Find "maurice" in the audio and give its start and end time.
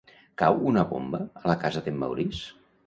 2.05-2.55